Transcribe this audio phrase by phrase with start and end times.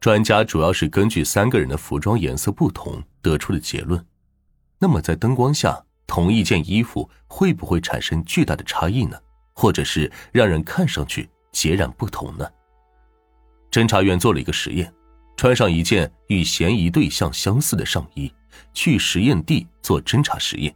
[0.00, 4.04] 专家主要是根据三个人的服装颜色不同得出的结论。
[4.78, 9.18] 那么在灯光下，同一件衣服会不会产生巨大的差异呢？
[9.54, 12.48] 或者是让人看上去截然不同呢？
[13.72, 14.92] 侦查员做了一个实验，
[15.36, 18.32] 穿上一件与嫌疑对象相似的上衣，
[18.72, 20.72] 去实验地做侦查实验。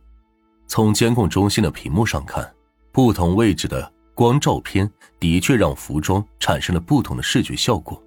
[0.66, 2.52] 从监控中心的屏幕上看，
[2.90, 8.02] 不同位置的光照片的确让服装产生了不同的视觉效果。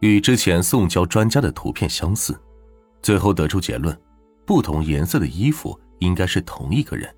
[0.00, 2.38] 与之前送交专家的图片相似，
[3.00, 3.98] 最后得出结论：
[4.44, 7.12] 不同颜色的衣服应该是同一个人，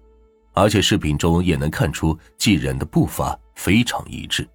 [0.53, 4.49] 而且视频中也能看出几人的步伐非常一致。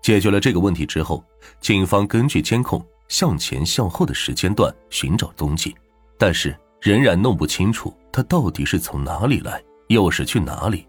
[0.00, 1.24] 解决了这个问题之后，
[1.60, 5.74] 警方根据监控向前向后的时间段寻找踪迹，
[6.18, 10.86] 但是仍然弄不清楚他到底是从哪里来，又是去哪里，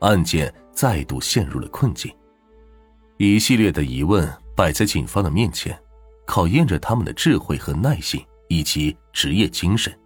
[0.00, 2.12] 案件再度陷入了困境。
[3.16, 4.28] 一系列的疑问。
[4.56, 5.78] 摆在警方的面前，
[6.24, 9.96] 考验着他们的智慧和耐性以及职业精神。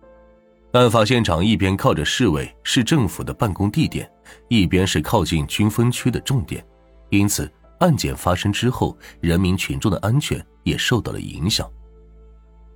[0.72, 4.10] 案发现场一边靠着市委市政府的办公地点，
[4.48, 6.64] 一边是靠近军分区的重点，
[7.10, 11.70] 因此案件发生之后，人民群众的安全也受到了影响。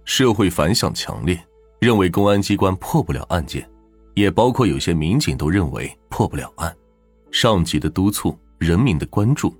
[0.04, 1.44] 社会反响强烈，
[1.80, 3.68] 认为公安机关破不了案件，
[4.14, 6.74] 也包括有些民警都认为破不了案。
[7.32, 9.52] 上级的督促，人民的关注。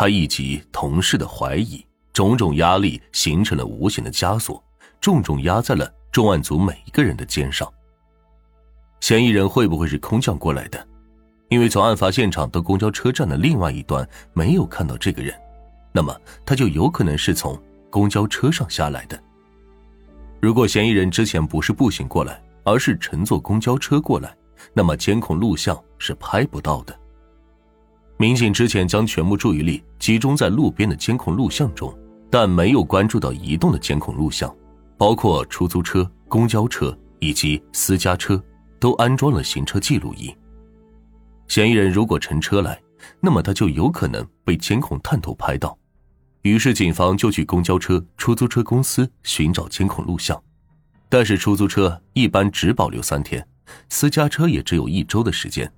[0.00, 4.64] 他以及同事的怀疑，种种压力形成了无形的枷锁，
[4.98, 7.70] 重重压在了重案组每一个人的肩上。
[9.02, 10.88] 嫌疑人会不会是空降过来的？
[11.50, 15.38] 因为从案发现场到公交车站的另外一端没有看到这个人，
[15.92, 19.22] 那么他就有可能是从公交车上下来的。
[20.40, 24.34] 如果嫌疑人之前不是步行过来，而是乘坐公交车过来，
[24.72, 26.99] 那么监控录像是拍不到的。
[28.20, 31.90] 民警之前将全部注意力集中在路边的监控录像中，
[32.28, 34.54] 但没有关注到移动的监控录像，
[34.98, 38.38] 包括出租车、公交车以及私家车，
[38.78, 40.30] 都安装了行车记录仪。
[41.48, 42.78] 嫌疑人如果乘车来，
[43.20, 45.74] 那么他就有可能被监控探头拍到。
[46.42, 50.38] 于是警方就去公交车、出租车公司寻找监控录像，
[51.08, 53.42] 但是出租车一般只保留三天，
[53.88, 55.72] 私家车也只有一周的时间。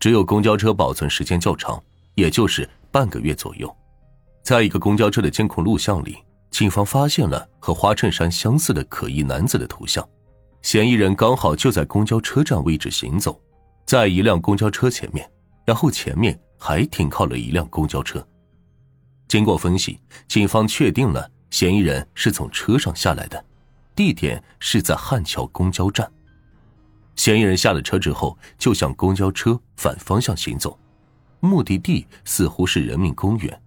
[0.00, 1.82] 只有公交车保存时间较长，
[2.14, 3.74] 也就是半个月左右。
[4.42, 6.16] 在一个公交车的监控录像里，
[6.50, 10.06] 警方发现了和花衬衫相似的可疑男子的图像。
[10.62, 13.40] 嫌疑人刚好就在公交车站位置行走，
[13.84, 15.28] 在一辆公交车前面，
[15.64, 18.26] 然后前面还停靠了一辆公交车。
[19.28, 23.44] 经过分析，警方确定了嫌疑人是从车上下来的，
[23.94, 26.10] 地点是在汉桥公交站。
[27.18, 30.78] 嫌疑人下了车之后，就向公交车反方向行走，
[31.40, 33.60] 目的地似乎是人民公园。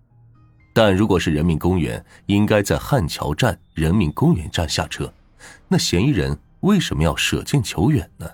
[0.72, 5.14] 但如果是人民公园，应该在汉桥站人民公园站下车。
[5.68, 8.26] 那嫌疑人为什么要舍近求远呢？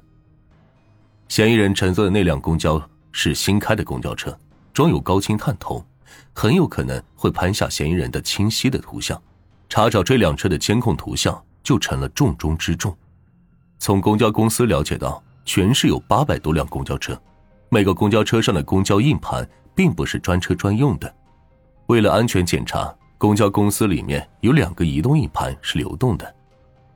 [1.27, 2.79] 嫌疑人乘坐的那辆公交
[3.11, 4.39] 是新开的公交车，
[4.72, 5.83] 装有高清探头，
[6.31, 9.19] 很有可能会拍下嫌疑人的清晰的图像。
[9.67, 12.95] 查找这辆车的监控图像，就成了重中之重。
[13.79, 17.19] 从公交公司了解到，全市有八百多辆公交车，
[17.69, 21.13] 每个公交车上的公交硬盘并不是专车专用的。
[21.88, 26.35] 为了安全检查，公交公司里面有两个移动硬盘是流动的。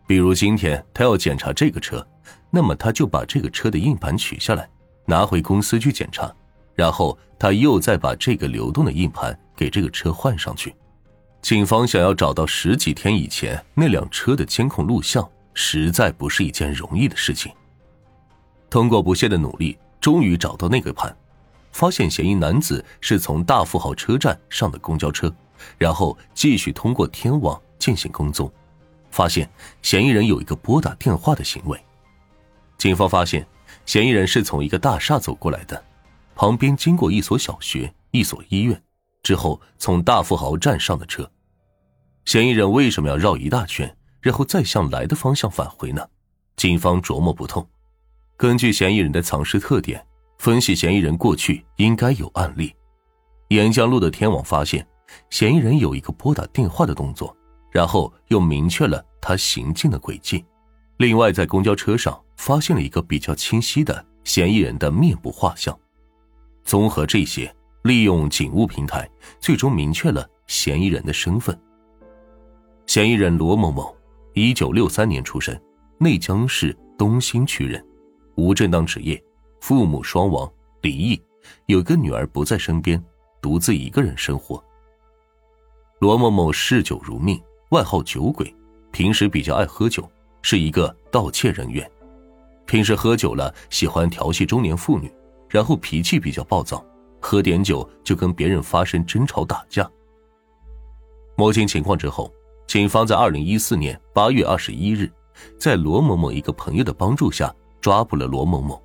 [0.05, 2.05] 比如今天他要检查这个车，
[2.49, 4.67] 那么他就把这个车的硬盘取下来，
[5.05, 6.29] 拿回公司去检查，
[6.75, 10.75] 然后他又再把这个流动的硬盘给这个车换上去。
[11.41, 15.27] 警方想要找到十几天以前那辆车的监控录像。
[15.53, 17.51] 实在不是一件容易的事情。
[18.69, 21.15] 通过不懈的努力，终于找到那个盘，
[21.71, 25.33] 发现嫌疑男子是从大富豪车站上的公交车，
[25.77, 28.51] 然后继续通过天网进行跟踪，
[29.09, 29.49] 发现
[29.81, 31.77] 嫌疑人有一个拨打电话的行为。
[32.77, 33.45] 警方发现，
[33.85, 35.83] 嫌疑人是从一个大厦走过来的，
[36.33, 38.81] 旁边经过一所小学、一所医院，
[39.21, 41.29] 之后从大富豪站上的车。
[42.25, 43.93] 嫌疑人为什么要绕一大圈？
[44.21, 46.07] 然后再向来的方向返回呢？
[46.55, 47.67] 警方琢磨不透。
[48.37, 50.05] 根据嫌疑人的藏尸特点，
[50.37, 52.73] 分析嫌疑人过去应该有案例。
[53.49, 54.87] 沿江路的天网发现，
[55.29, 57.35] 嫌疑人有一个拨打电话的动作，
[57.71, 60.45] 然后又明确了他行进的轨迹。
[60.97, 65.77] 另外，在公交车上发现了一个比较清晰的嫌疑人的面部画像。
[66.63, 67.53] 综合这些，
[67.83, 69.09] 利用警务平台，
[69.39, 71.59] 最终明确了嫌疑人的身份。
[72.85, 73.95] 嫌疑人罗某某。
[74.33, 75.59] 一九六三年出生，
[75.97, 77.85] 内江市东兴区人，
[78.35, 79.21] 无正当职业，
[79.59, 80.49] 父母双亡，
[80.81, 81.21] 离异，
[81.65, 83.03] 有个女儿不在身边，
[83.41, 84.63] 独自一个人生活。
[85.99, 87.41] 罗某某嗜酒如命，
[87.71, 88.55] 外号酒鬼，
[88.91, 90.09] 平时比较爱喝酒，
[90.41, 91.89] 是一个盗窃人员。
[92.65, 95.11] 平时喝酒了，喜欢调戏中年妇女，
[95.49, 96.81] 然后脾气比较暴躁，
[97.19, 99.89] 喝点酒就跟别人发生争吵打架。
[101.35, 102.33] 摸清情况之后，
[102.71, 105.11] 警方在二零一四年八月二十一日，
[105.59, 108.81] 在罗某某一个朋友的帮助下抓捕了罗某某。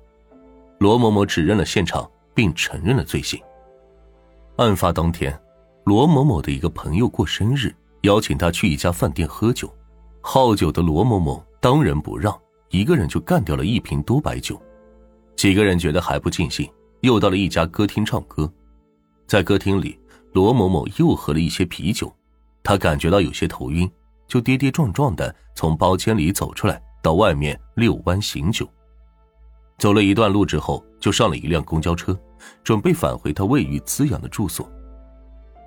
[0.79, 3.41] 罗某某指认了现场，并承认了罪行。
[4.57, 5.33] 案发当天，
[5.85, 9.73] 罗某某的一个朋友过生日，邀请他去一家饭店喝酒。
[10.19, 12.37] 好酒的罗某某当仁不让。
[12.71, 14.61] 一个人就干掉了一瓶多白酒，
[15.37, 16.69] 几个人觉得还不尽兴，
[16.99, 18.51] 又到了一家歌厅唱歌。
[19.27, 19.97] 在歌厅里，
[20.33, 22.13] 罗某某又喝了一些啤酒，
[22.67, 23.89] 他感觉到有些头晕，
[24.27, 28.67] 就跌跌撞撞的从包间里走出来，到外面遛弯醒酒。
[29.77, 32.13] 走了一段路之后，就上了一辆公交车，
[32.65, 34.69] 准备返回他位于资阳的住所。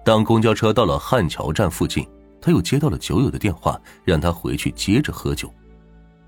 [0.04, 2.06] 当公交车到了汉桥站附近，
[2.38, 5.50] 他又接到了酒友的电话，让他回去接着喝酒，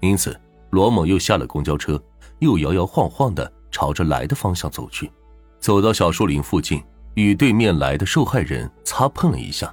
[0.01, 0.35] 因此。
[0.71, 2.03] 罗某又下了公交车，
[2.39, 5.13] 又摇摇晃晃的朝着来的方向走去，
[5.61, 6.83] 走到小树林附近，
[7.13, 9.71] 与对面来的受害人擦碰了一下。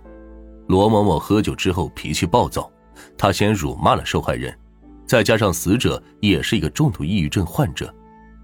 [0.69, 2.71] 罗某某喝酒之后脾气暴躁，
[3.17, 4.55] 他先辱骂了受害人，
[5.03, 7.91] 再加上死者也是一个重度抑郁症患者，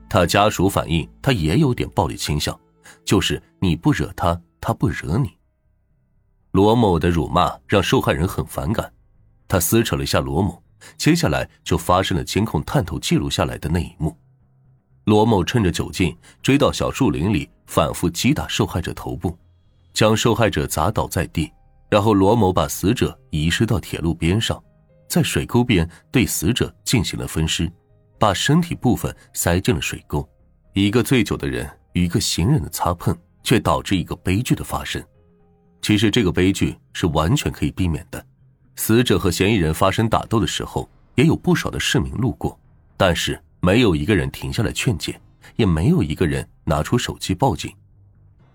[0.10, 2.60] 他家属反映他也有点暴力倾向，
[3.06, 5.38] 就是你不惹他，他不惹你。
[6.50, 8.92] 罗某的辱骂让受害人很反感，
[9.48, 10.60] 他撕扯了一下罗某。
[10.98, 14.18] 接下来就发生了监控探头记录下来的那一幕：
[15.04, 19.38] 罗某趁着酒劲追到小树林里，反复击打受害者头部，
[19.94, 21.52] 将受害者砸倒在地。
[21.96, 24.62] 然后罗某把死者移尸到铁路边上，
[25.08, 27.72] 在水沟边对死者进行了分尸，
[28.20, 30.28] 把身体部分塞进了水沟。
[30.74, 35.02] 一个醉酒的人与一个行人的擦碰，却导致一个悲剧的发生。
[35.82, 38.22] 其实这个悲剧是完全可以避免的。
[38.76, 42.60] 死者和嫌疑人发生打斗的时候，也有不少的市民路过，
[42.98, 45.18] 但是没有一个人停下来劝解，
[45.56, 47.74] 也没有一个人拿出手机报警。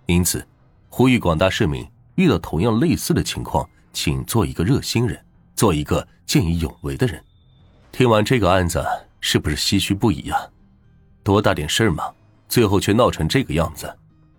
[0.05, 0.47] 因此，
[0.91, 1.89] 呼吁广大市民
[2.21, 5.19] 遇到同样类似的情况，请做一个热心人，
[5.57, 7.19] 做一个见义勇为的人。
[7.91, 8.85] 听完这个案子，
[9.23, 10.39] 是不是唏嘘不已啊？
[11.23, 12.05] 多大点事儿嘛，
[12.47, 13.91] 最后却闹成这个样子，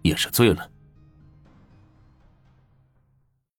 [0.04, 0.70] 也是醉了。